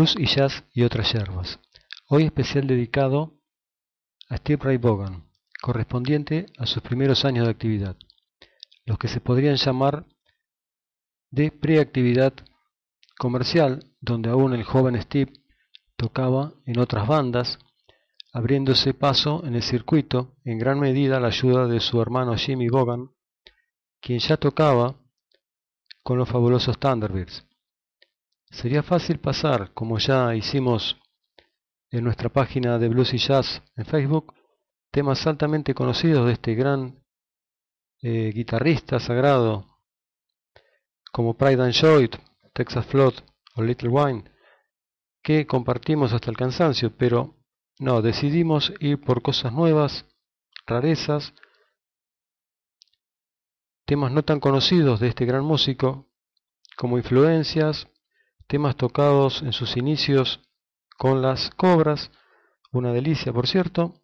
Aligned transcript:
Blues 0.00 0.16
y 0.18 0.24
jazz 0.24 0.64
y 0.72 0.82
otras 0.82 1.12
yerbas. 1.12 1.60
Hoy 2.08 2.24
especial 2.24 2.66
dedicado 2.66 3.34
a 4.30 4.38
Steve 4.38 4.64
Ray 4.64 4.78
Vaughan, 4.78 5.28
correspondiente 5.60 6.46
a 6.56 6.64
sus 6.64 6.82
primeros 6.82 7.26
años 7.26 7.44
de 7.44 7.50
actividad, 7.50 7.96
los 8.86 8.96
que 8.96 9.08
se 9.08 9.20
podrían 9.20 9.56
llamar 9.56 10.06
de 11.30 11.50
preactividad 11.50 12.32
comercial, 13.18 13.92
donde 14.00 14.30
aún 14.30 14.54
el 14.54 14.64
joven 14.64 14.98
Steve 15.02 15.34
tocaba 15.96 16.54
en 16.64 16.78
otras 16.78 17.06
bandas, 17.06 17.58
abriéndose 18.32 18.94
paso 18.94 19.44
en 19.44 19.54
el 19.54 19.62
circuito 19.62 20.34
en 20.46 20.56
gran 20.56 20.80
medida 20.80 21.18
a 21.18 21.20
la 21.20 21.28
ayuda 21.28 21.66
de 21.66 21.78
su 21.78 22.00
hermano 22.00 22.38
Jimmy 22.38 22.68
Vaughan, 22.68 23.10
quien 24.00 24.18
ya 24.20 24.38
tocaba 24.38 24.96
con 26.02 26.16
los 26.16 26.26
fabulosos 26.26 26.78
Thunderbirds. 26.78 27.49
Sería 28.50 28.82
fácil 28.82 29.20
pasar, 29.20 29.72
como 29.74 29.98
ya 29.98 30.34
hicimos 30.34 31.00
en 31.90 32.04
nuestra 32.04 32.28
página 32.28 32.78
de 32.78 32.88
Blues 32.88 33.14
y 33.14 33.18
Jazz 33.18 33.62
en 33.76 33.86
Facebook, 33.86 34.34
temas 34.90 35.24
altamente 35.26 35.72
conocidos 35.72 36.26
de 36.26 36.32
este 36.32 36.54
gran 36.54 37.04
eh, 38.02 38.32
guitarrista 38.34 38.98
sagrado, 38.98 39.66
como 41.12 41.36
Pride 41.36 41.62
and 41.62 41.72
Joy, 41.72 42.10
Texas 42.52 42.86
Flood 42.86 43.14
o 43.54 43.62
Little 43.62 43.88
Wine, 43.88 44.24
que 45.22 45.46
compartimos 45.46 46.12
hasta 46.12 46.30
el 46.30 46.36
cansancio, 46.36 46.96
pero 46.96 47.36
no, 47.78 48.02
decidimos 48.02 48.72
ir 48.80 49.00
por 49.00 49.22
cosas 49.22 49.52
nuevas, 49.52 50.06
rarezas, 50.66 51.34
temas 53.86 54.12
no 54.12 54.24
tan 54.24 54.40
conocidos 54.40 54.98
de 55.00 55.08
este 55.08 55.24
gran 55.24 55.44
músico, 55.44 56.08
como 56.76 56.98
influencias, 56.98 57.88
temas 58.50 58.74
tocados 58.74 59.42
en 59.42 59.52
sus 59.52 59.76
inicios 59.76 60.40
con 60.98 61.22
las 61.22 61.50
cobras, 61.50 62.10
una 62.72 62.92
delicia 62.92 63.32
por 63.32 63.46
cierto, 63.46 63.94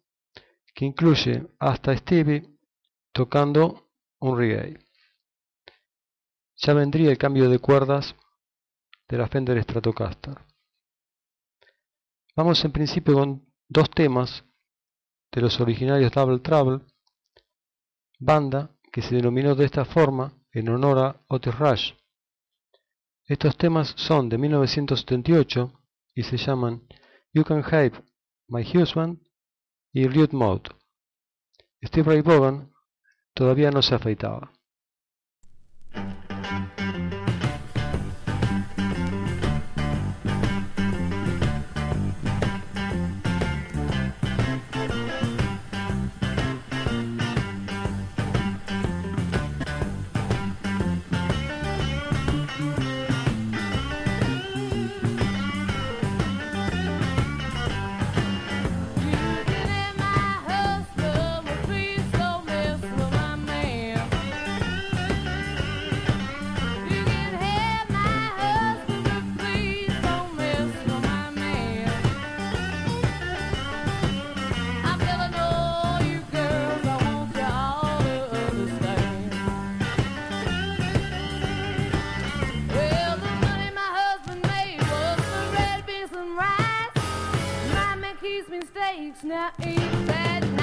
que 0.73 0.85
incluye 0.85 1.45
hasta 1.59 1.95
Stevie 1.97 2.47
tocando 3.11 3.89
un 4.19 4.37
reggae. 4.37 4.79
Ya 6.55 6.73
vendría 6.73 7.11
el 7.11 7.17
cambio 7.17 7.49
de 7.49 7.59
cuerdas 7.59 8.15
de 9.09 9.17
la 9.17 9.27
Fender 9.27 9.61
Stratocaster. 9.61 10.37
Vamos 12.33 12.63
en 12.63 12.71
principio 12.71 13.15
con 13.15 13.53
dos 13.67 13.89
temas 13.89 14.45
de 15.29 15.41
los 15.41 15.59
originarios 15.59 16.13
Double 16.13 16.39
Trouble, 16.39 16.85
banda 18.17 18.71
que 18.93 19.01
se 19.01 19.15
denominó 19.15 19.55
de 19.55 19.65
esta 19.65 19.83
forma 19.83 20.31
en 20.53 20.69
honor 20.69 20.99
a 20.99 21.21
Otis 21.27 21.59
Rush. 21.59 21.91
Estos 23.27 23.57
temas 23.57 23.93
son 23.97 24.29
de 24.29 24.37
1978 24.37 25.73
y 26.15 26.23
se 26.23 26.37
llaman 26.37 26.87
You 27.33 27.43
Can 27.43 27.61
Have 27.61 27.91
My 28.47 28.61
Husband 28.61 29.19
y 29.91 30.07
Rude 30.07 30.31
Mode. 30.31 30.69
Steve 31.83 32.09
Ray 32.09 32.21
Vaughan 32.21 32.71
todavía 33.33 33.69
no 33.69 33.81
se 33.81 33.95
afeitaba. 33.95 34.53
plates, 88.97 89.23
now 89.23 89.51
bad 90.07 90.41
that. 90.43 90.56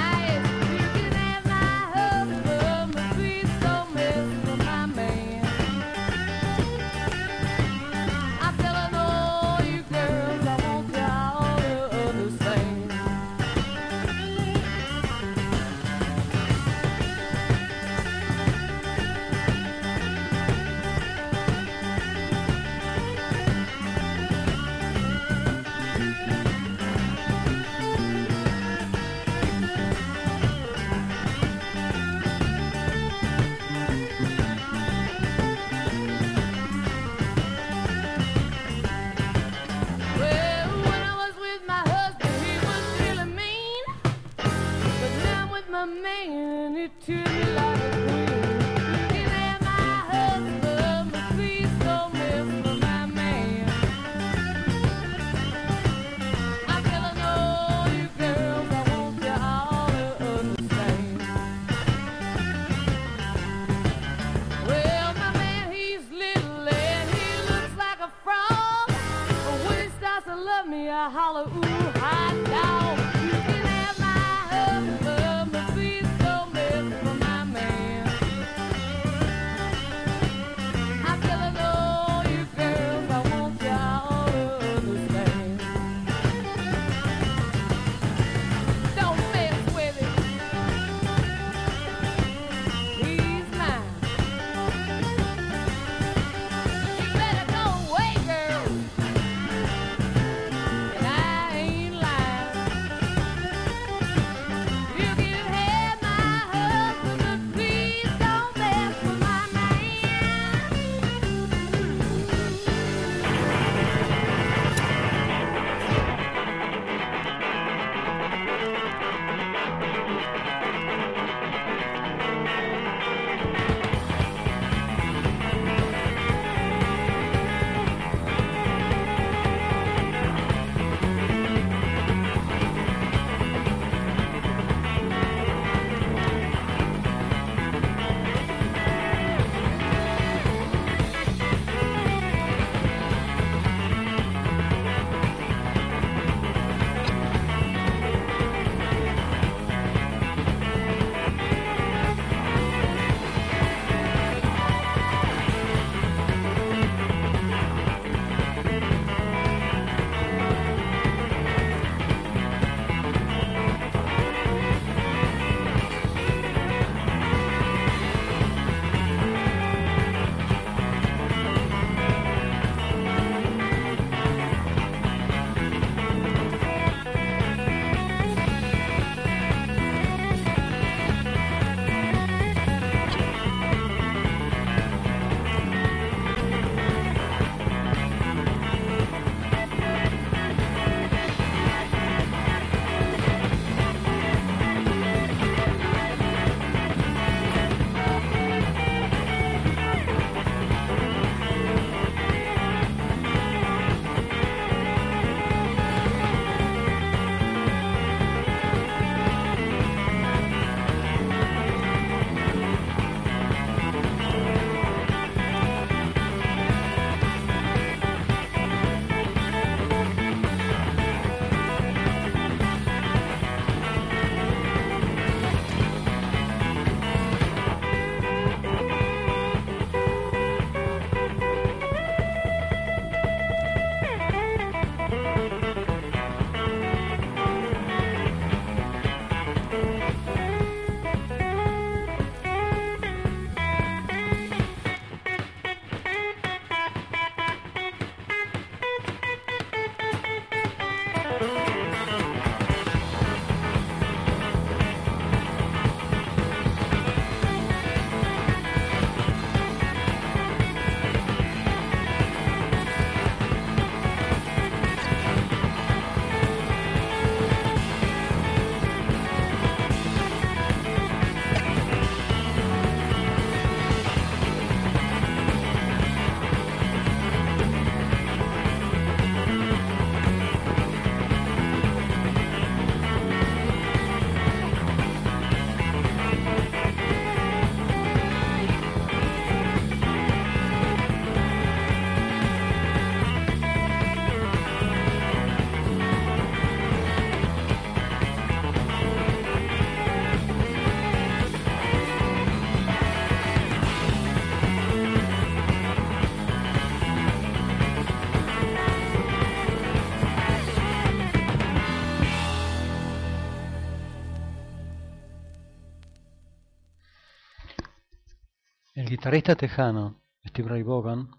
Guitarrista 319.24 319.56
tejano 319.56 320.20
Steve 320.46 320.69
Ray 320.69 320.82
Vaughan 320.82 321.31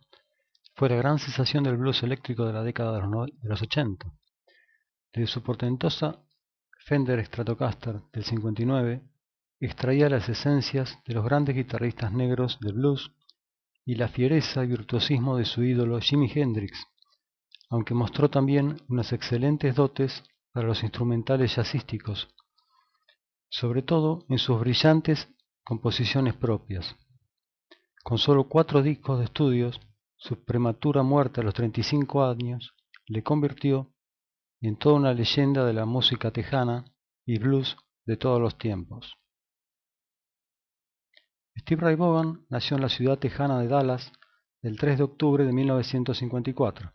fue 0.76 0.90
la 0.90 0.96
gran 0.96 1.20
sensación 1.20 1.64
del 1.64 1.78
blues 1.78 2.02
eléctrico 2.02 2.44
de 2.48 2.52
la 2.54 2.64
década 2.64 2.94
de 2.94 3.02
los, 3.02 3.10
no- 3.12 3.26
de 3.28 3.48
los 3.48 3.62
80. 3.62 4.12
Desde 5.14 5.28
su 5.28 5.44
portentosa 5.44 6.20
Fender 6.84 7.24
Stratocaster 7.24 8.02
del 8.12 8.24
59, 8.24 9.04
extraía 9.60 10.10
las 10.10 10.28
esencias 10.28 10.98
de 11.06 11.14
los 11.14 11.24
grandes 11.24 11.56
guitarristas 11.56 12.12
negros 12.12 12.58
del 12.60 12.74
blues 12.74 13.12
y 13.86 13.94
la 13.94 14.08
fiereza 14.08 14.64
y 14.64 14.68
virtuosismo 14.68 15.38
de 15.38 15.46
su 15.46 15.64
ídolo 15.64 16.00
Jimi 16.00 16.32
Hendrix, 16.34 16.88
aunque 17.70 17.94
mostró 17.94 18.32
también 18.32 18.82
unas 18.90 19.14
excelentes 19.14 19.76
dotes 19.76 20.24
para 20.52 20.66
los 20.66 20.82
instrumentales 20.82 21.56
jazzísticos, 21.56 22.30
sobre 23.48 23.84
todo 23.84 24.26
en 24.28 24.40
sus 24.40 24.60
brillantes 24.60 25.28
composiciones 25.64 26.34
propias. 26.34 26.96
Con 28.06 28.20
solo 28.20 28.48
cuatro 28.48 28.84
discos 28.84 29.18
de 29.18 29.26
estudios, 29.26 29.82
su 30.16 30.46
prematura 30.46 31.02
muerte 31.02 31.42
a 31.42 31.44
los 31.44 31.56
35 31.56 32.24
años 32.24 32.76
le 33.08 33.24
convirtió 33.24 33.96
en 34.62 34.78
toda 34.78 34.98
una 34.98 35.12
leyenda 35.12 35.66
de 35.66 35.74
la 35.74 35.86
música 35.86 36.30
tejana 36.30 36.86
y 37.26 37.40
blues 37.40 37.76
de 38.06 38.16
todos 38.16 38.40
los 38.40 38.60
tiempos. 38.60 39.16
Steve 41.58 41.82
Ray 41.82 41.96
Vaughan 41.96 42.46
nació 42.48 42.76
en 42.76 42.84
la 42.84 42.90
ciudad 42.90 43.18
tejana 43.18 43.60
de 43.60 43.70
Dallas 43.70 44.12
el 44.62 44.78
3 44.78 45.00
de 45.00 45.04
octubre 45.04 45.44
de 45.44 45.52
1954. 45.52 46.94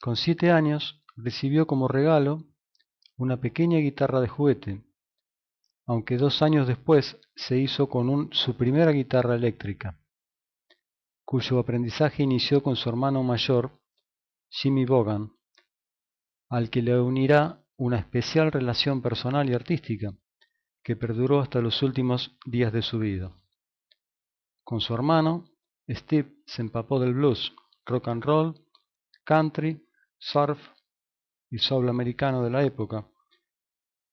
Con 0.00 0.16
siete 0.16 0.50
años 0.50 1.00
recibió 1.14 1.68
como 1.68 1.86
regalo 1.86 2.42
una 3.16 3.36
pequeña 3.36 3.78
guitarra 3.78 4.20
de 4.20 4.26
juguete, 4.26 4.84
aunque 5.86 6.16
dos 6.16 6.42
años 6.42 6.66
después 6.66 7.20
se 7.36 7.56
hizo 7.56 7.88
con 7.88 8.32
su 8.32 8.56
primera 8.56 8.90
guitarra 8.90 9.36
eléctrica, 9.36 10.00
cuyo 11.24 11.58
aprendizaje 11.58 12.22
inició 12.22 12.62
con 12.62 12.76
su 12.76 12.88
hermano 12.88 13.22
mayor, 13.22 13.80
Jimmy 14.48 14.84
Vaughan, 14.84 15.32
al 16.48 16.70
que 16.70 16.82
le 16.82 17.00
unirá 17.00 17.64
una 17.76 17.98
especial 17.98 18.52
relación 18.52 19.02
personal 19.02 19.48
y 19.48 19.54
artística 19.54 20.14
que 20.82 20.96
perduró 20.96 21.40
hasta 21.40 21.60
los 21.60 21.82
últimos 21.82 22.36
días 22.44 22.72
de 22.72 22.82
su 22.82 22.98
vida. 22.98 23.32
Con 24.62 24.80
su 24.80 24.94
hermano, 24.94 25.46
Steve 25.88 26.36
se 26.46 26.62
empapó 26.62 27.00
del 27.00 27.14
blues, 27.14 27.54
rock 27.86 28.08
and 28.08 28.22
roll, 28.22 28.54
country, 29.24 29.82
surf 30.18 30.58
y 31.50 31.58
soul 31.58 31.88
americano 31.88 32.42
de 32.42 32.50
la 32.50 32.62
época, 32.62 33.08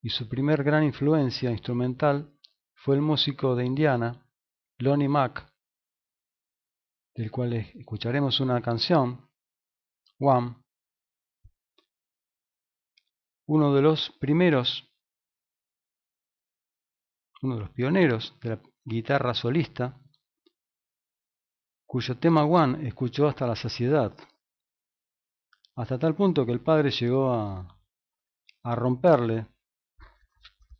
y 0.01 0.10
su 0.10 0.27
primer 0.27 0.63
gran 0.63 0.84
influencia 0.84 1.51
instrumental 1.51 2.34
fue 2.74 2.96
el 2.96 3.01
músico 3.01 3.56
de 3.56 3.65
Indiana, 3.65 4.25
Lonnie 4.80 5.08
Mack, 5.08 5.50
del 7.15 7.32
cual 7.32 7.53
escucharemos 7.53 8.39
una 8.39 8.62
canción, 8.62 9.30
One, 10.20 10.56
uno 13.48 13.74
de 13.74 13.82
los 13.82 14.12
primeros, 14.20 14.88
uno 17.41 17.56
de 17.56 17.62
los 17.62 17.70
pioneros 17.72 18.38
de 18.41 18.50
la 18.50 18.62
guitarra 18.84 19.34
solista, 19.34 20.00
cuyo 21.86 22.18
tema 22.18 22.46
One 22.46 22.88
escuchó 22.88 23.27
hasta 23.27 23.48
la 23.48 23.56
saciedad, 23.56 24.15
hasta 25.75 26.00
tal 26.00 26.15
punto 26.15 26.46
que 26.46 26.51
el 26.51 26.62
padre 26.62 26.91
llegó 26.91 27.34
a, 27.34 27.82
a 28.63 28.75
romperle 28.75 29.48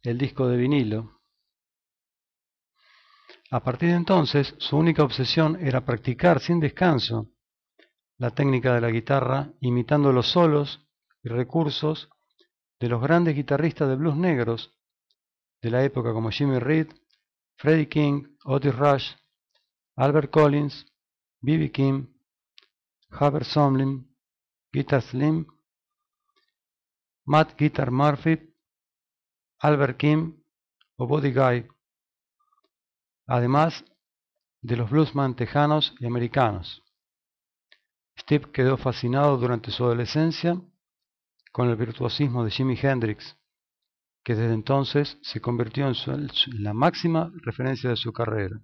el 0.04 0.18
disco 0.18 0.48
de 0.48 0.58
vinilo. 0.58 1.21
A 3.54 3.60
partir 3.62 3.90
de 3.90 3.96
entonces, 3.96 4.56
su 4.60 4.78
única 4.78 5.04
obsesión 5.04 5.58
era 5.60 5.84
practicar 5.84 6.40
sin 6.40 6.62
descanso 6.62 7.28
la 8.18 8.32
técnica 8.32 8.74
de 8.74 8.80
la 8.80 8.90
guitarra, 8.90 9.52
imitando 9.60 10.14
los 10.14 10.32
solos 10.32 10.88
y 11.22 11.28
recursos 11.28 12.10
de 12.80 12.88
los 12.88 13.02
grandes 13.02 13.36
guitarristas 13.36 13.90
de 13.90 13.98
blues 13.98 14.16
negros 14.16 14.72
de 15.62 15.70
la 15.70 15.84
época 15.84 16.14
como 16.14 16.32
Jimmy 16.32 16.60
Reed, 16.60 16.94
Freddie 17.58 17.90
King, 17.90 18.38
Otis 18.46 18.74
Rush, 18.74 19.12
Albert 19.98 20.32
Collins, 20.32 20.86
B.B. 21.42 21.72
King, 21.72 22.08
Hubert 23.10 23.46
Sumlin, 23.46 24.16
Guitar 24.72 25.02
Slim, 25.02 25.46
Matt 27.26 27.60
Guitar 27.60 27.92
Murphy, 27.92 28.56
Albert 29.60 29.98
Kim 29.98 30.42
o 30.96 31.06
Buddy 31.06 31.34
Guy, 31.34 31.68
además 33.32 33.86
de 34.62 34.76
los 34.76 34.90
bluesman 34.90 35.38
tejanos 35.38 35.96
y 36.00 36.06
americanos. 36.06 36.84
Steve 38.20 38.52
quedó 38.52 38.76
fascinado 38.76 39.38
durante 39.38 39.72
su 39.72 39.86
adolescencia 39.86 40.62
con 41.54 41.70
el 41.70 41.78
virtuosismo 41.78 42.44
de 42.44 42.52
Jimi 42.52 42.78
Hendrix, 42.82 43.38
que 44.26 44.36
desde 44.36 44.54
entonces 44.54 45.18
se 45.22 45.40
convirtió 45.40 45.88
en, 45.88 45.96
la 46.62 46.74
máxima 46.74 47.32
referencia 47.36 47.90
de 47.90 47.96
su 47.96 48.12
carrera. 48.12 48.60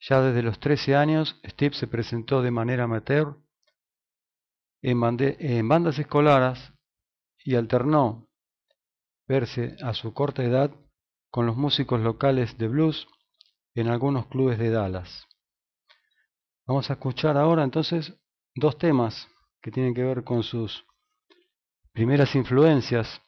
Ya 0.00 0.20
desde 0.20 0.42
los 0.42 0.58
13 0.58 0.96
años, 0.96 1.40
Steve 1.46 1.76
se 1.76 1.86
presentó 1.86 2.42
de 2.42 2.50
manera 2.50 2.84
amateur 2.84 3.36
en 4.82 5.68
bandas 5.68 5.98
escolares 5.98 6.72
y 7.44 7.54
alternó 7.54 8.28
verse 9.28 9.76
a 9.80 9.94
su 9.94 10.12
corta 10.12 10.42
edad 10.42 10.72
con 11.36 11.44
los 11.44 11.56
músicos 11.58 12.00
locales 12.00 12.56
de 12.56 12.66
blues 12.66 13.06
en 13.74 13.88
algunos 13.88 14.26
clubes 14.28 14.58
de 14.58 14.70
Dallas. 14.70 15.26
Vamos 16.66 16.88
a 16.88 16.94
escuchar 16.94 17.36
ahora 17.36 17.62
entonces 17.62 18.10
dos 18.54 18.78
temas 18.78 19.28
que 19.60 19.70
tienen 19.70 19.92
que 19.92 20.02
ver 20.02 20.24
con 20.24 20.42
sus 20.42 20.86
primeras 21.92 22.34
influencias, 22.34 23.20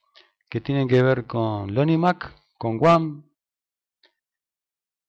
que 0.49 0.59
tienen 0.59 0.89
que 0.89 1.03
ver 1.03 1.27
con 1.27 1.75
Lonnie 1.75 1.99
Mack, 1.99 2.35
con 2.57 2.79
Wham 2.81 3.31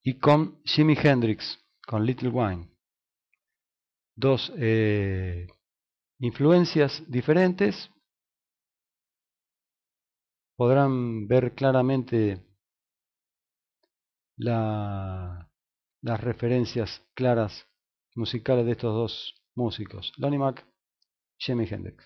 y 0.03 0.19
con 0.19 0.61
Jimi 0.65 0.97
Hendrix, 1.01 1.57
con 1.87 2.05
Little 2.05 2.31
Wine. 2.31 2.69
Dos 4.13 4.51
eh, 4.57 5.47
influencias 6.19 7.01
diferentes. 7.07 7.89
Podrán 10.57 11.29
ver 11.29 11.55
claramente 11.55 12.48
la- 14.39 15.48
las 16.01 16.22
referencias 16.22 17.01
claras 17.13 17.67
musicales 18.15 18.65
de 18.65 18.72
estos 18.72 18.93
dos 18.93 19.36
músicos, 19.55 20.12
Lonnie 20.17 20.39
Mack, 20.39 20.65
Jimi 21.38 21.67
Hendrix. 21.69 22.05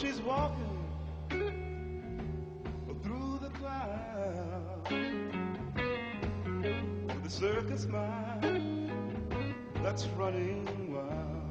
She's 0.00 0.20
walking 0.20 0.84
through 3.02 3.38
the 3.40 3.48
clouds 3.58 4.90
with 7.06 7.24
a 7.24 7.30
circus 7.30 7.86
mind 7.86 8.90
that's 9.82 10.06
running 10.08 10.92
wild. 10.92 11.44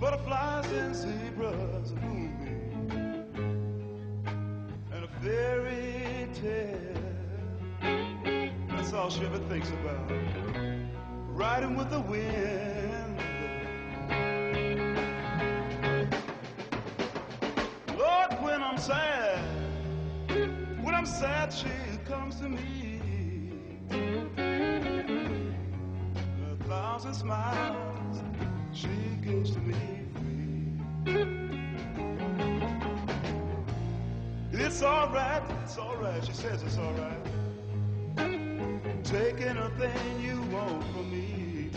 Butterflies 0.00 0.70
and 0.72 0.94
zebras, 0.96 1.90
a 1.90 1.96
moonbeam, 1.96 3.26
and 4.90 5.04
a 5.04 5.08
fairy 5.20 6.28
tale. 6.32 6.78
That's 8.70 8.92
all 8.94 9.10
she 9.10 9.24
ever 9.26 9.38
thinks 9.50 9.68
about. 9.68 10.10
Riding 11.28 11.76
with 11.76 11.90
the 11.90 12.00
wind. 12.00 12.43
Sad, 18.84 19.38
when 20.82 20.94
I'm 20.94 21.06
sad, 21.06 21.50
she 21.50 21.70
comes 22.04 22.36
to 22.40 22.50
me. 22.50 23.00
A 26.50 26.56
thousand 26.68 27.14
smiles 27.14 28.22
she 28.74 28.88
gives 29.22 29.52
to 29.52 29.60
me. 29.60 29.74
It's 34.52 34.82
alright, 34.82 35.42
it's 35.62 35.78
alright, 35.78 36.22
she 36.22 36.32
says 36.34 36.62
it's 36.62 36.76
alright. 36.76 37.24
Taking 39.02 39.56
a 39.56 39.70
thing 39.78 40.20
you 40.20 40.42
want 40.52 40.84
from 40.92 41.10
me. 41.10 41.70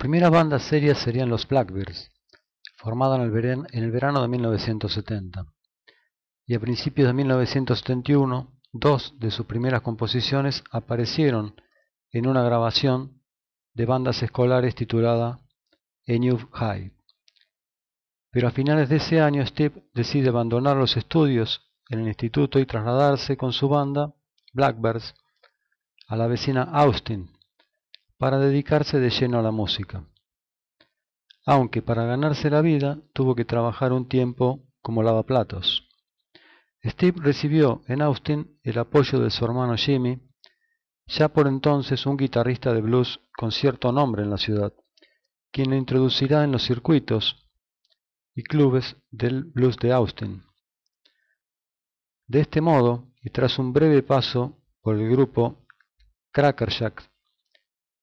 Su 0.00 0.04
primera 0.08 0.30
banda 0.30 0.58
seria 0.58 0.94
serían 0.94 1.28
los 1.28 1.46
Blackbirds, 1.46 2.10
formada 2.78 3.16
en 3.16 3.20
el, 3.20 3.30
veren- 3.30 3.66
en 3.70 3.84
el 3.84 3.90
verano 3.90 4.22
de 4.22 4.28
1970. 4.28 5.44
Y 6.46 6.54
a 6.54 6.58
principios 6.58 7.06
de 7.08 7.12
1971, 7.12 8.50
dos 8.72 9.12
de 9.18 9.30
sus 9.30 9.44
primeras 9.44 9.82
composiciones 9.82 10.64
aparecieron 10.70 11.54
en 12.12 12.26
una 12.26 12.42
grabación 12.42 13.20
de 13.74 13.84
bandas 13.84 14.22
escolares 14.22 14.74
titulada 14.74 15.38
A 16.08 16.12
New 16.12 16.48
High. 16.50 16.92
Pero 18.30 18.48
a 18.48 18.52
finales 18.52 18.88
de 18.88 18.96
ese 18.96 19.20
año 19.20 19.44
Steve 19.44 19.84
decide 19.92 20.30
abandonar 20.30 20.78
los 20.78 20.96
estudios 20.96 21.60
en 21.90 22.00
el 22.00 22.08
instituto 22.08 22.58
y 22.58 22.64
trasladarse 22.64 23.36
con 23.36 23.52
su 23.52 23.68
banda, 23.68 24.14
Blackbirds, 24.54 25.12
a 26.08 26.16
la 26.16 26.26
vecina 26.26 26.62
Austin, 26.62 27.30
para 28.20 28.38
dedicarse 28.38 29.00
de 29.00 29.08
lleno 29.08 29.38
a 29.38 29.42
la 29.42 29.50
música. 29.50 30.04
Aunque 31.46 31.80
para 31.80 32.04
ganarse 32.04 32.50
la 32.50 32.60
vida 32.60 32.98
tuvo 33.14 33.34
que 33.34 33.46
trabajar 33.46 33.94
un 33.94 34.08
tiempo 34.08 34.68
como 34.82 35.02
lavaplatos. 35.02 35.88
Steve 36.84 37.18
recibió 37.22 37.80
en 37.86 38.02
Austin 38.02 38.60
el 38.62 38.78
apoyo 38.78 39.20
de 39.20 39.30
su 39.30 39.42
hermano 39.46 39.74
Jimmy, 39.78 40.20
ya 41.06 41.30
por 41.30 41.48
entonces 41.48 42.04
un 42.04 42.18
guitarrista 42.18 42.74
de 42.74 42.82
blues 42.82 43.20
con 43.38 43.52
cierto 43.52 43.90
nombre 43.90 44.22
en 44.22 44.28
la 44.28 44.36
ciudad, 44.36 44.74
quien 45.50 45.70
lo 45.70 45.76
introducirá 45.76 46.44
en 46.44 46.52
los 46.52 46.62
circuitos 46.62 47.48
y 48.34 48.42
clubes 48.42 48.96
del 49.10 49.44
blues 49.44 49.78
de 49.78 49.92
Austin. 49.94 50.42
De 52.26 52.40
este 52.42 52.60
modo, 52.60 53.06
y 53.22 53.30
tras 53.30 53.58
un 53.58 53.72
breve 53.72 54.02
paso 54.02 54.58
por 54.82 54.96
el 54.96 55.08
grupo 55.08 55.64
Crackerjack, 56.32 57.09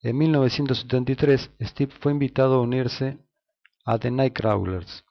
en 0.02 0.18
1973 0.18 1.52
Steve 1.62 1.94
fue 2.00 2.12
invitado 2.12 2.56
a 2.56 2.62
unirse 2.62 3.18
a 3.86 3.98
The 3.98 4.12
Nightcrawlers, 4.12 5.04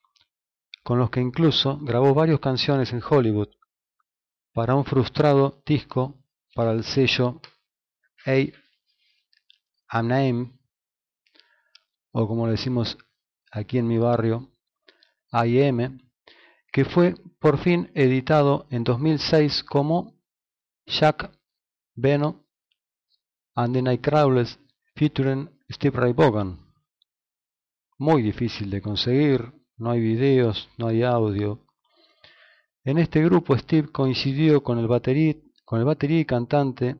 con 0.82 0.98
los 0.98 1.10
que 1.10 1.20
incluso 1.20 1.78
grabó 1.80 2.14
varias 2.14 2.40
canciones 2.40 2.92
en 2.92 3.02
Hollywood 3.02 3.48
para 4.52 4.74
un 4.74 4.84
frustrado 4.84 5.62
disco 5.66 6.22
para 6.54 6.72
el 6.72 6.84
sello 6.84 7.40
A&M 9.88 10.52
o 12.12 12.26
como 12.26 12.46
le 12.46 12.52
decimos 12.52 12.96
aquí 13.50 13.78
en 13.78 13.86
mi 13.86 13.98
barrio 13.98 14.50
A&M 15.30 15.98
que 16.72 16.84
fue 16.84 17.14
por 17.38 17.58
fin 17.58 17.90
editado 17.94 18.66
en 18.70 18.84
2006 18.84 19.64
como 19.64 20.14
Jack 20.86 21.30
Beno 21.94 22.46
and 23.54 23.74
the 23.74 23.82
Nightcrawlers 23.82 24.58
featuring 24.96 25.50
Steve 25.70 25.98
Ray 26.00 26.12
Vaughan. 26.14 26.58
Muy 27.98 28.22
difícil 28.22 28.70
de 28.70 28.80
conseguir, 28.80 29.52
no 29.76 29.90
hay 29.90 30.00
videos, 30.00 30.70
no 30.78 30.88
hay 30.88 31.02
audio. 31.02 31.60
En 32.82 32.96
este 32.98 33.22
grupo 33.22 33.56
Steve 33.58 33.88
coincidió 33.92 34.62
con 34.62 34.78
el 34.78 34.88
batería, 34.88 35.34
con 35.66 35.80
el 35.80 35.84
batería 35.84 36.20
y 36.20 36.24
cantante 36.24 36.96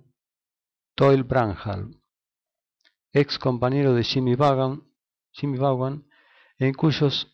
Toyle 0.94 1.22
Branhall, 1.22 1.98
ex 3.12 3.38
compañero 3.38 3.94
de 3.94 4.04
Jimmy 4.04 4.35
Vaughan, 4.35 4.82
Jimmy 5.32 5.56
Vaughan 5.56 6.06
en 6.59 6.74
cuyos 6.74 7.32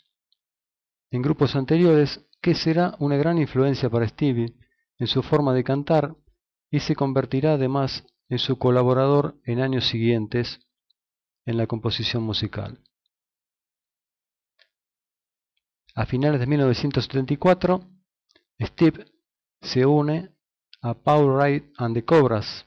en 1.11 1.23
grupos 1.23 1.57
anteriores 1.57 2.25
que 2.41 2.55
será 2.55 2.95
una 3.01 3.17
gran 3.17 3.39
influencia 3.39 3.91
para 3.91 4.09
Stevie 4.09 4.55
en 4.99 5.07
su 5.09 5.23
forma 5.23 5.55
de 5.55 5.65
cantar 5.65 6.15
y 6.71 6.81
se 6.81 6.95
convertirá 6.95 7.55
además 7.55 8.05
en 8.33 8.39
su 8.39 8.57
colaborador 8.57 9.39
en 9.45 9.61
años 9.61 9.89
siguientes 9.89 10.59
en 11.45 11.59
la 11.59 11.67
composición 11.67 12.23
musical. 12.23 12.81
A 15.95 16.07
finales 16.07 16.41
de 16.41 16.47
1974, 16.47 17.87
Steve 18.59 19.05
se 19.61 19.85
une 19.85 20.35
a 20.81 20.95
Paul 20.95 21.35
Wright 21.35 21.75
and 21.77 21.95
the 21.95 22.07
Cobras, 22.07 22.65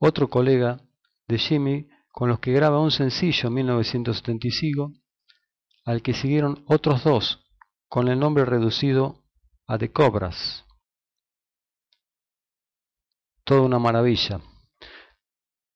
otro 0.00 0.28
colega 0.28 0.80
de 1.28 1.38
Jimmy 1.38 1.88
con 2.10 2.28
los 2.28 2.40
que 2.40 2.50
graba 2.50 2.80
un 2.80 2.90
sencillo 2.90 3.46
en 3.46 3.54
1975, 3.54 4.92
al 5.84 6.02
que 6.02 6.14
siguieron 6.14 6.64
otros 6.66 7.04
dos 7.04 7.46
con 7.88 8.08
el 8.08 8.18
nombre 8.18 8.44
reducido 8.44 9.22
a 9.68 9.78
The 9.78 9.92
Cobras. 9.92 10.64
Una 13.60 13.78
maravilla. 13.78 14.40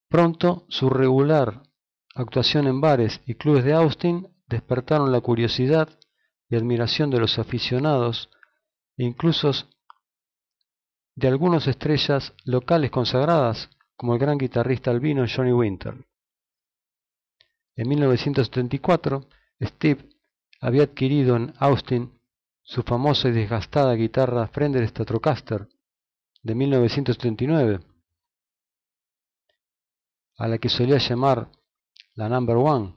Pronto 0.08 0.64
su 0.68 0.88
regular 0.88 1.62
actuación 2.14 2.66
en 2.66 2.80
bares 2.80 3.20
y 3.26 3.34
clubes 3.34 3.64
de 3.64 3.74
Austin 3.74 4.28
despertaron 4.46 5.12
la 5.12 5.20
curiosidad 5.20 5.88
y 6.48 6.56
admiración 6.56 7.10
de 7.10 7.18
los 7.18 7.38
aficionados 7.38 8.30
e 8.96 9.04
incluso 9.04 9.50
de 11.14 11.28
algunas 11.28 11.66
estrellas 11.66 12.34
locales 12.44 12.90
consagradas 12.90 13.70
como 13.96 14.14
el 14.14 14.18
gran 14.20 14.38
guitarrista 14.38 14.90
albino 14.90 15.24
Johnny 15.26 15.52
Winter. 15.52 15.94
En 17.74 17.88
1974, 17.88 19.28
Steve 19.60 20.08
había 20.60 20.84
adquirido 20.84 21.36
en 21.36 21.52
Austin 21.58 22.18
su 22.62 22.82
famosa 22.82 23.28
y 23.28 23.32
desgastada 23.32 23.94
guitarra 23.94 24.48
Fender 24.48 24.86
Stratocaster 24.88 25.68
de 26.46 26.54
1939, 26.54 27.80
a 30.38 30.46
la 30.46 30.58
que 30.58 30.68
solía 30.68 30.98
llamar 30.98 31.50
la 32.14 32.28
Number 32.28 32.56
One 32.56 32.94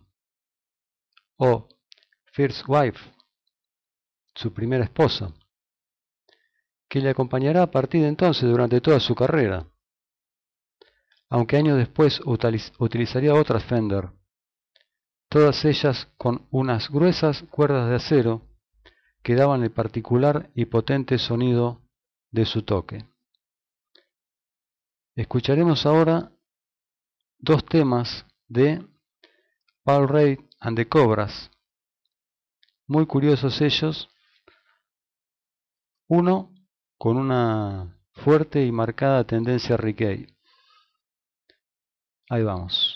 o 1.38 1.68
First 2.32 2.64
Wife, 2.68 3.00
su 4.36 4.54
primera 4.54 4.84
esposa, 4.84 5.34
que 6.88 7.00
le 7.00 7.10
acompañará 7.10 7.64
a 7.64 7.72
partir 7.72 8.02
de 8.02 8.10
entonces 8.10 8.48
durante 8.48 8.82
toda 8.82 9.00
su 9.00 9.16
carrera, 9.16 9.66
aunque 11.30 11.58
años 11.58 11.78
después 11.78 12.22
utiliz- 12.22 12.72
utilizaría 12.78 13.34
otras 13.34 13.64
Fender, 13.64 14.12
todas 15.28 15.66
ellas 15.66 16.08
con 16.18 16.48
unas 16.52 16.90
gruesas 16.92 17.42
cuerdas 17.50 17.90
de 17.90 17.96
acero 17.96 18.48
que 19.24 19.34
daban 19.34 19.64
el 19.64 19.72
particular 19.72 20.52
y 20.54 20.66
potente 20.66 21.18
sonido 21.18 21.82
de 22.32 22.46
su 22.46 22.62
toque. 22.62 23.10
Escucharemos 25.20 25.86
ahora 25.86 26.32
dos 27.40 27.66
temas 27.66 28.26
de 28.48 28.88
Paul 29.84 30.08
Reid 30.08 30.40
and 30.62 30.78
the 30.78 30.88
Cobras, 30.88 31.52
muy 32.88 33.06
curiosos 33.06 33.60
ellos, 33.60 34.10
uno 36.08 36.56
con 36.98 37.18
una 37.18 38.00
fuerte 38.14 38.66
y 38.66 38.72
marcada 38.72 39.26
tendencia 39.26 39.76
reggae. 39.76 40.26
Ahí 42.30 42.44
vamos. 42.44 42.89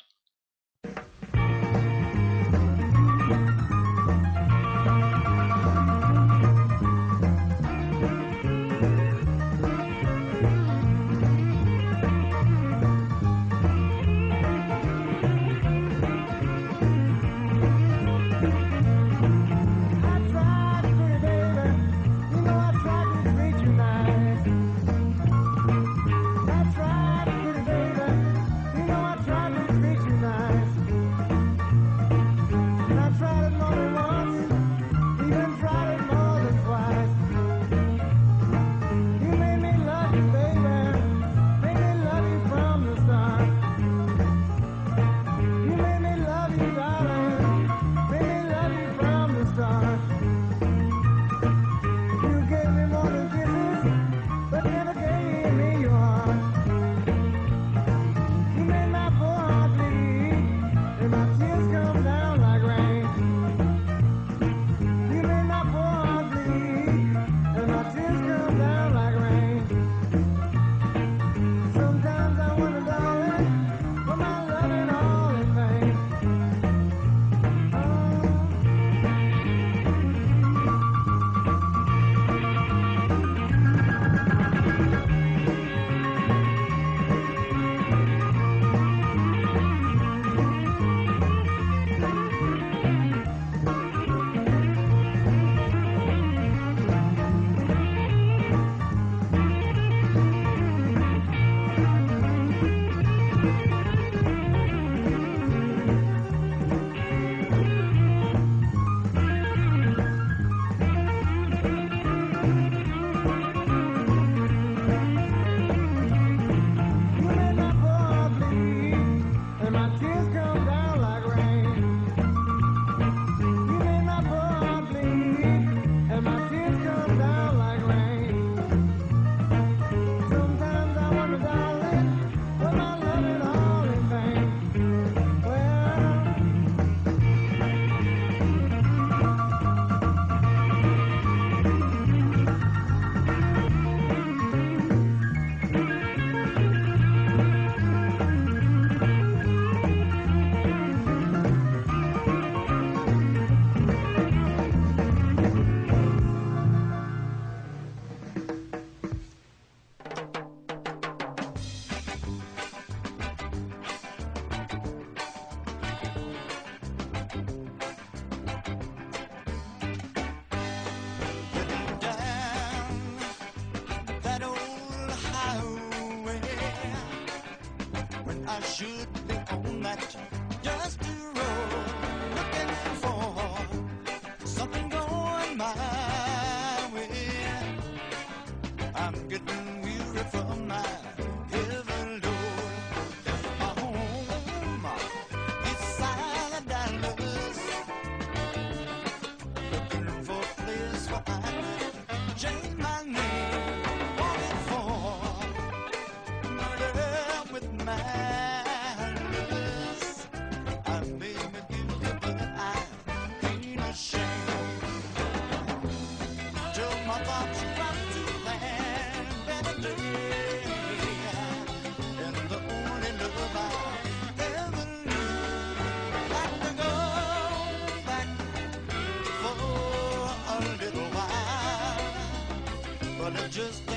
Just 233.53 233.92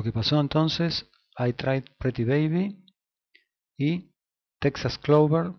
Lo 0.00 0.04
que 0.04 0.12
pasó 0.12 0.40
entonces, 0.40 1.10
I 1.38 1.52
Tried 1.52 1.84
Pretty 1.98 2.24
Baby 2.24 2.82
y 3.76 4.14
Texas 4.58 4.96
Clover 4.96 5.52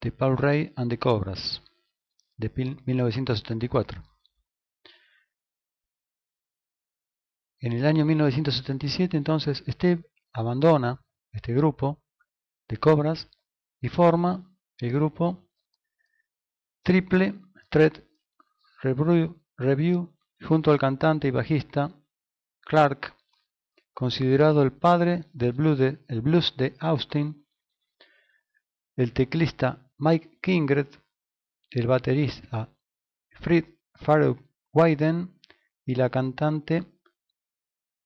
de 0.00 0.10
Paul 0.10 0.36
Ray 0.36 0.72
and 0.74 0.90
the 0.90 0.98
Cobras 0.98 1.62
de 2.36 2.52
pil- 2.52 2.82
1974. 2.84 4.02
En 7.60 7.74
el 7.74 7.86
año 7.86 8.04
1977 8.04 9.16
entonces 9.16 9.62
Steve 9.68 10.02
abandona 10.32 11.00
este 11.30 11.54
grupo 11.54 12.02
de 12.68 12.76
Cobras 12.78 13.30
y 13.80 13.88
forma 13.88 14.52
el 14.78 14.90
grupo 14.90 15.48
Triple 16.82 17.40
Threat 17.70 18.00
Review, 18.82 19.40
Review 19.56 20.12
junto 20.40 20.72
al 20.72 20.80
cantante 20.80 21.28
y 21.28 21.30
bajista 21.30 21.94
Clark, 22.62 23.14
considerado 23.98 24.62
el 24.62 24.70
padre 24.70 25.24
del 25.32 25.50
blues 25.50 26.56
de, 26.56 26.76
Austin, 26.78 27.44
el 28.94 29.12
teclista 29.12 29.90
Mike 29.98 30.38
Kingred, 30.40 30.86
el 31.72 31.88
baterista 31.88 32.72
Fred 33.40 33.64
Farrell 33.96 34.36
Wyden 34.72 35.40
y 35.84 35.96
la 35.96 36.10
cantante 36.10 36.84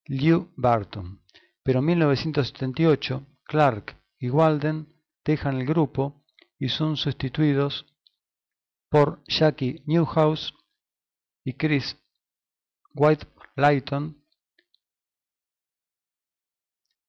Lew 0.07 0.51
Barton. 0.57 1.21
Pero 1.63 1.81
en 1.81 1.85
1978 1.85 3.27
Clark 3.45 3.95
y 4.19 4.31
Walden 4.31 4.87
dejan 5.27 5.59
el 5.59 5.67
grupo 5.67 6.25
y 6.59 6.71
son 6.71 6.97
sustituidos 6.97 7.85
por 8.89 9.23
Jackie 9.25 9.83
Newhouse 9.85 10.55
y 11.45 11.53
Chris 11.53 11.99
White 12.95 13.27
Lighton. 13.57 14.22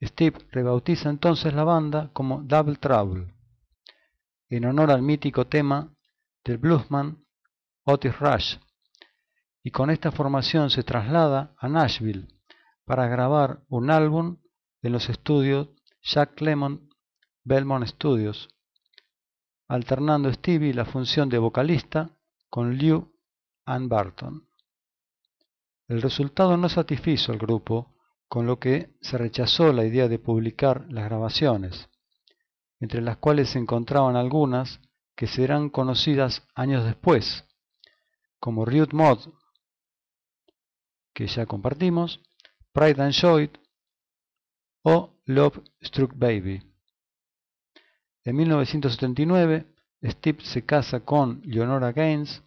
Steve 0.04 0.38
rebautiza 0.52 1.10
entonces 1.10 1.54
la 1.54 1.64
banda 1.64 2.10
como 2.14 2.44
Double 2.44 2.76
Trouble, 2.76 3.34
en 4.50 4.66
honor 4.66 4.92
al 4.92 5.02
mítico 5.02 5.48
tema 5.48 5.94
del 6.44 6.58
bluesman 6.58 7.24
Otis 7.86 8.20
Rush, 8.20 8.58
y 9.64 9.72
con 9.72 9.90
esta 9.90 10.12
formación 10.12 10.70
se 10.70 10.84
traslada 10.84 11.56
a 11.58 11.70
Nashville 11.70 12.28
para 12.86 13.08
grabar 13.08 13.64
un 13.70 13.90
álbum 13.90 14.38
en 14.82 14.92
los 14.92 15.10
estudios 15.10 15.70
Jack 16.02 16.42
Lemmon 16.42 16.90
Belmont 17.46 17.86
Studios, 17.88 18.50
alternando 19.68 20.32
Stevie 20.34 20.74
la 20.74 20.86
función 20.86 21.30
de 21.30 21.38
vocalista 21.38 22.10
con 22.50 22.78
Lew 22.78 23.14
Ann 23.66 23.88
Barton. 23.88 24.48
El 25.88 26.02
resultado 26.02 26.58
no 26.58 26.70
satisfizo 26.70 27.32
al 27.32 27.38
grupo, 27.38 27.93
con 28.34 28.48
lo 28.48 28.58
que 28.58 28.90
se 29.00 29.16
rechazó 29.20 29.72
la 29.74 29.86
idea 29.86 30.08
de 30.08 30.18
publicar 30.18 30.92
las 30.92 31.06
grabaciones, 31.06 31.88
entre 32.80 33.00
las 33.00 33.18
cuales 33.18 33.52
se 33.52 33.60
encontraban 33.60 34.16
algunas 34.16 34.80
que 35.16 35.28
serán 35.28 35.70
conocidas 35.70 36.42
años 36.56 36.84
después, 36.84 37.46
como 38.40 38.66
Rude 38.66 38.90
Mod, 38.92 39.20
que 41.14 41.28
ya 41.28 41.46
compartimos, 41.46 42.22
Pride 42.72 43.04
and 43.04 43.14
Joy 43.14 43.52
o 44.82 45.14
Love 45.26 45.60
Struck 45.84 46.14
Baby. 46.16 46.64
En 48.24 48.36
1979, 48.36 49.68
Steve 50.06 50.44
se 50.44 50.66
casa 50.66 51.02
con 51.02 51.44
Leonora 51.46 51.92
Gaines 51.92 52.42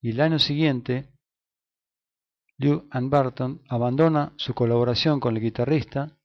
y 0.00 0.10
el 0.10 0.22
año 0.22 0.40
siguiente, 0.40 1.08
Lew 2.62 2.86
Ann 2.90 3.08
Barton 3.08 3.62
abandona 3.70 4.34
su 4.36 4.52
colaboración 4.52 5.18
con 5.18 5.34
el 5.34 5.42
guitarrista 5.42 6.18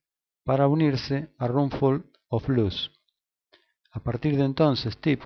para 0.43 0.67
unirse 0.67 1.29
a 1.37 1.47
Roomful 1.47 2.11
of 2.27 2.45
Blues. 2.47 2.91
A 3.93 4.01
partir 4.01 4.35
de 4.35 4.43
entonces, 4.43 4.95
Steve 4.95 5.21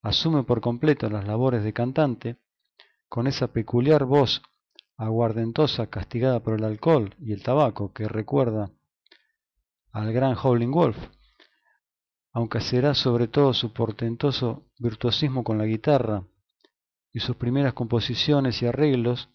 asume 0.00 0.44
por 0.44 0.62
completo 0.62 1.10
las 1.10 1.26
labores 1.26 1.62
de 1.62 1.74
cantante, 1.74 2.38
con 3.06 3.26
esa 3.26 3.48
peculiar 3.48 4.06
voz 4.06 4.40
aguardentosa 4.96 5.88
castigada 5.88 6.40
por 6.40 6.54
el 6.54 6.64
alcohol 6.64 7.14
y 7.20 7.34
el 7.34 7.42
tabaco 7.42 7.92
que 7.92 8.08
recuerda 8.08 8.70
al 9.92 10.10
gran 10.14 10.38
Howling 10.42 10.70
Wolf, 10.70 10.96
aunque 12.32 12.62
será 12.62 12.94
sobre 12.94 13.28
todo 13.28 13.52
su 13.52 13.74
portentoso 13.74 14.70
virtuosismo 14.78 15.44
con 15.44 15.58
la 15.58 15.66
guitarra 15.66 16.24
y 17.12 17.20
sus 17.20 17.36
primeras 17.36 17.74
composiciones 17.74 18.62
y 18.62 18.66
arreglos 18.66 19.28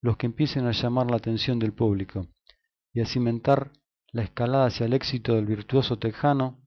los 0.00 0.16
que 0.16 0.26
empiecen 0.26 0.66
a 0.66 0.72
llamar 0.72 1.10
la 1.10 1.16
atención 1.16 1.58
del 1.58 1.72
público 1.72 2.26
y 2.92 3.00
a 3.00 3.06
cimentar 3.06 3.72
la 4.12 4.22
escalada 4.22 4.66
hacia 4.66 4.86
el 4.86 4.94
éxito 4.94 5.34
del 5.34 5.46
virtuoso 5.46 5.98
tejano 5.98 6.60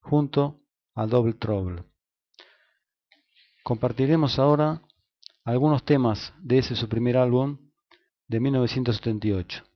junto 0.00 0.60
a 0.94 1.06
Double 1.06 1.34
Trouble. 1.34 1.84
Compartiremos 3.62 4.38
ahora 4.38 4.82
algunos 5.44 5.84
temas 5.84 6.34
de 6.40 6.58
ese 6.58 6.76
su 6.76 6.88
primer 6.88 7.16
álbum 7.16 7.58
de 8.28 8.40
1978. 8.40 9.71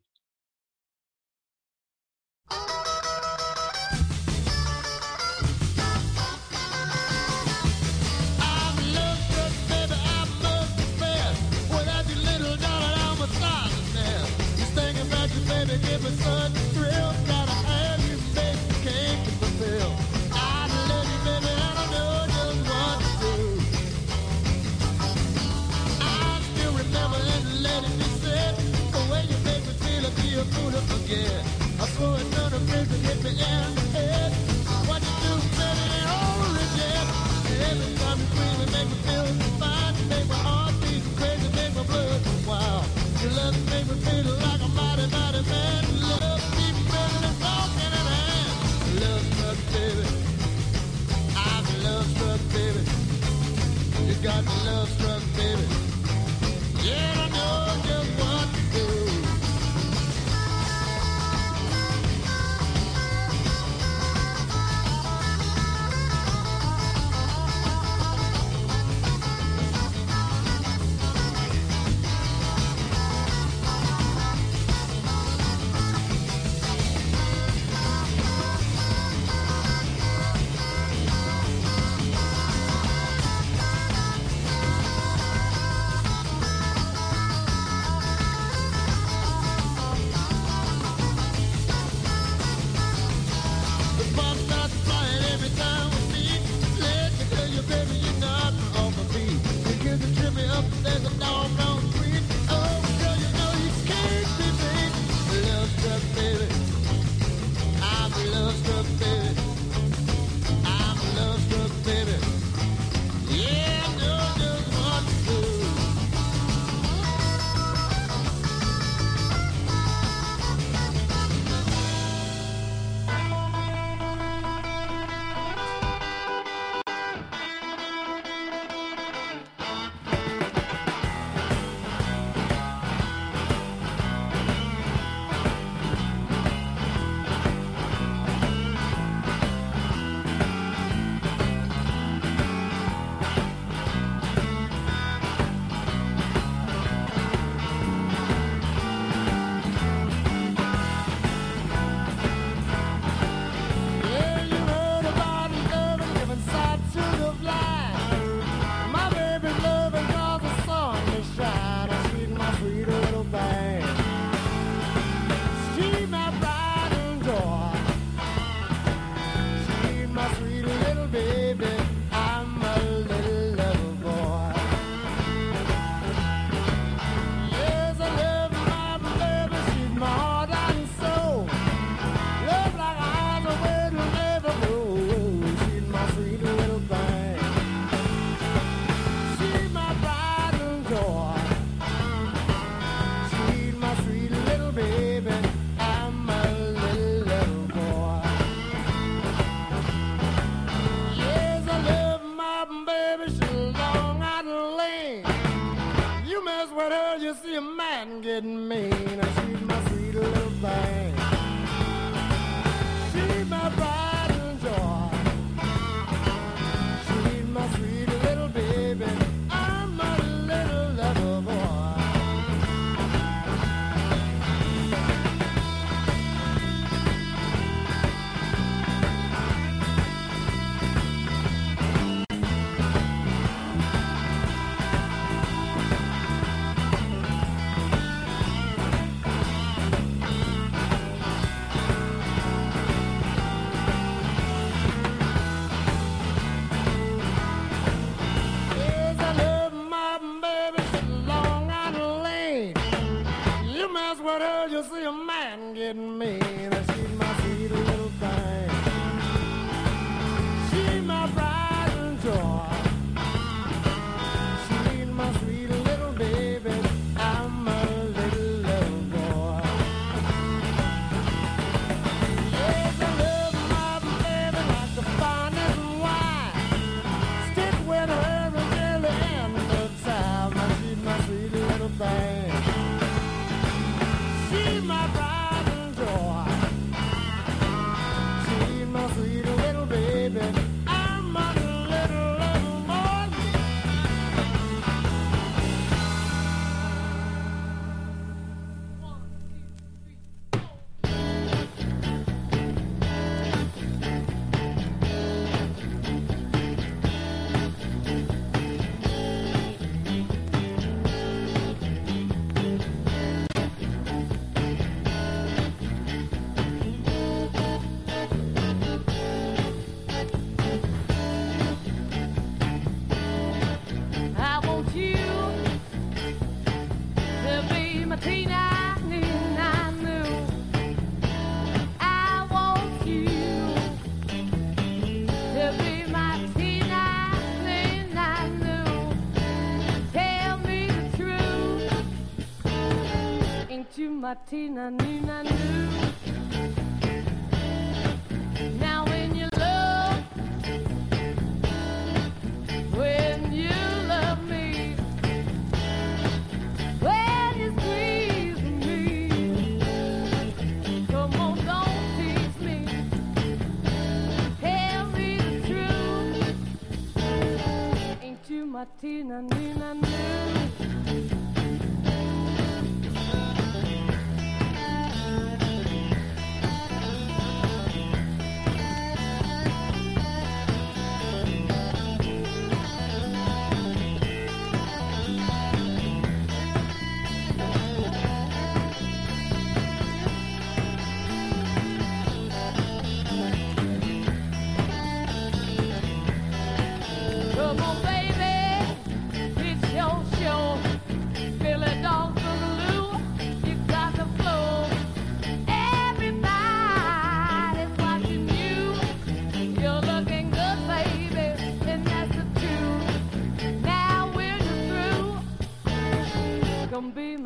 Tina 344.47 344.91
Nina 344.91 345.36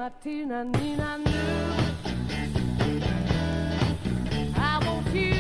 come 0.01 0.09
be 0.09 0.09
my 0.09 0.11
Tina 0.23 0.65
Nina 0.65 1.19
Noo. 1.19 1.75
I 4.57 4.79
want 4.87 5.15
you 5.15 5.35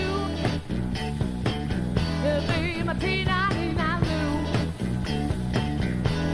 to 2.22 2.32
be 2.48 2.82
my 2.82 2.94
Tina 2.94 3.48
Nina 3.54 4.00
Noo. 4.04 4.30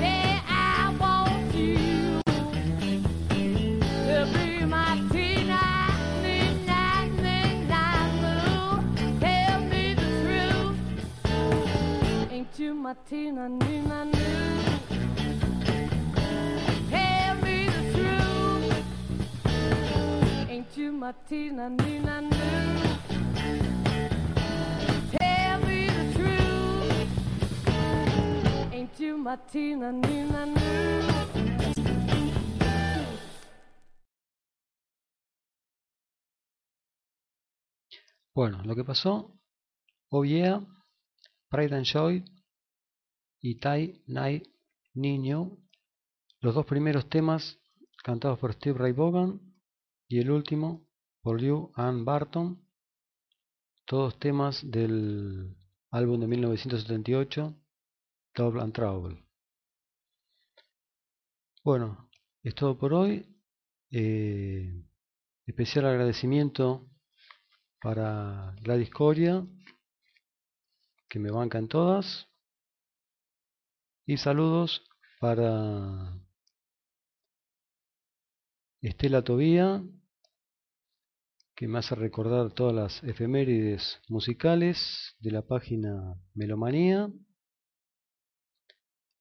Yeah, 0.00 0.40
I 0.48 0.96
want 0.98 1.54
you 1.54 2.20
to 4.06 4.16
be 4.34 4.64
my 4.64 4.92
Tina 5.12 5.62
Nina 6.22 6.82
Nina 7.22 7.82
Noo. 8.22 9.20
Tell 9.20 9.60
me 9.60 9.94
the 9.94 10.06
truth. 10.22 10.78
Ain't 12.32 12.58
you 12.58 12.74
my 12.74 12.94
Tina 13.08 13.48
Nina 13.48 14.04
Noo? 14.04 14.55
Ain't 21.06 21.14
you 21.30 21.52
my 21.52 21.68
Tina 21.68 21.70
Nina 21.70 22.20
the 25.62 26.12
truth. 26.14 26.90
Ain't 28.72 28.98
you 28.98 29.16
my 29.16 29.36
Tina 29.52 29.92
Nina? 29.92 30.46
Bueno, 38.34 38.62
lo 38.64 38.74
que 38.74 38.82
pasó, 38.82 39.38
Oh 40.10 40.24
Yeah, 40.24 40.60
Pride 41.48 41.76
and 41.76 41.84
Joy 41.84 42.24
y 43.40 43.60
Tai 43.60 44.02
Night 44.08 44.48
Niño, 44.94 45.56
los 46.40 46.54
dos 46.56 46.66
primeros 46.66 47.08
temas 47.08 47.60
cantados 48.02 48.40
por 48.40 48.54
Steve 48.54 48.76
Ray 48.78 48.92
Vaughan 48.92 49.40
y 50.08 50.18
el 50.18 50.32
último 50.32 50.85
por 51.26 51.42
Liu 51.42 51.72
Ann 51.74 52.04
Barton, 52.04 52.64
todos 53.84 54.16
temas 54.20 54.60
del 54.70 55.56
álbum 55.90 56.20
de 56.20 56.28
1978, 56.28 57.52
Double 58.32 58.62
and 58.62 58.72
Trouble. 58.72 59.24
Bueno, 61.64 62.08
es 62.44 62.54
todo 62.54 62.78
por 62.78 62.94
hoy. 62.94 63.26
Eh, 63.90 64.84
especial 65.46 65.86
agradecimiento 65.86 66.88
para 67.80 68.54
Gladys 68.62 68.90
Coria, 68.90 69.44
que 71.08 71.18
me 71.18 71.32
banca 71.32 71.58
en 71.58 71.66
todas. 71.66 72.28
Y 74.06 74.16
saludos 74.18 74.80
para 75.18 76.20
Estela 78.80 79.24
Tobía, 79.24 79.82
que 81.56 81.66
me 81.68 81.78
hace 81.78 81.94
recordar 81.94 82.52
todas 82.52 82.74
las 82.74 83.02
efemérides 83.02 83.98
musicales 84.10 85.16
de 85.20 85.30
la 85.30 85.40
página 85.40 86.14
Melomanía. 86.34 87.10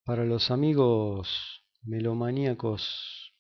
Para 0.04 0.26
los 0.26 0.52
amigos 0.52 1.64
melomaníacos 1.84 3.34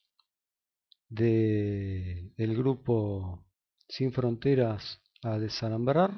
de 1.09 2.31
el 2.37 2.55
grupo 2.55 3.45
Sin 3.89 4.13
Fronteras 4.13 5.01
a 5.23 5.37
Desalambrar. 5.39 6.11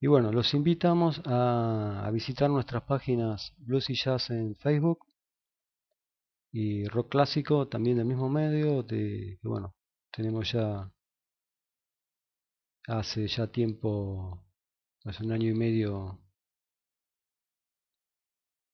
Y 0.00 0.08
bueno, 0.08 0.32
los 0.32 0.52
invitamos 0.52 1.22
a, 1.24 2.04
a 2.04 2.10
visitar 2.10 2.50
nuestras 2.50 2.82
páginas 2.82 3.54
Blues 3.58 3.88
y 3.88 3.94
Jazz 3.94 4.30
en 4.30 4.56
Facebook 4.56 5.06
y 6.50 6.84
Rock 6.88 7.10
Clásico 7.12 7.68
también 7.68 7.98
del 7.98 8.06
mismo 8.06 8.28
medio, 8.28 8.82
de 8.82 9.38
bueno, 9.42 9.76
tenemos 10.12 10.52
ya 10.52 10.92
hace 12.86 13.26
ya 13.28 13.46
tiempo, 13.46 14.44
hace 15.04 15.24
un 15.24 15.32
año 15.32 15.48
y 15.48 15.54
medio, 15.54 16.20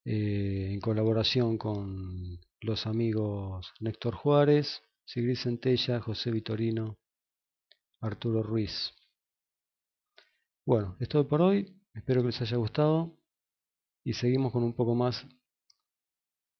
eh, 0.04 0.70
en 0.72 0.80
colaboración 0.80 1.58
con 1.58 2.40
los 2.60 2.86
amigos 2.86 3.72
Néctor 3.80 4.14
Juárez, 4.14 4.82
Sigrid 5.04 5.36
Centella, 5.36 6.00
José 6.00 6.30
Vitorino, 6.30 6.98
Arturo 8.00 8.42
Ruiz. 8.42 8.92
Bueno, 10.66 10.96
es 11.00 11.08
todo 11.08 11.28
por 11.28 11.40
hoy, 11.40 11.74
espero 11.94 12.22
que 12.22 12.28
les 12.28 12.40
haya 12.40 12.56
gustado 12.56 13.16
y 14.04 14.14
seguimos 14.14 14.52
con 14.52 14.64
un 14.64 14.74
poco 14.74 14.94
más. 14.94 15.26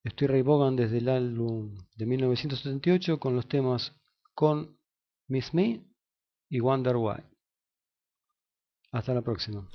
Estoy 0.04 0.28
Ray 0.28 0.42
Vaughan 0.42 0.76
desde 0.76 0.98
el 0.98 1.08
álbum 1.08 1.76
de 1.96 2.06
1978 2.06 3.18
con 3.18 3.34
los 3.34 3.48
temas 3.48 3.97
Con 4.38 4.78
Miss 5.26 5.52
Me 5.52 5.84
y 6.48 6.60
Wonder 6.60 6.94
Why. 6.94 7.24
Hasta 8.92 9.12
la 9.12 9.20
próxima. 9.20 9.68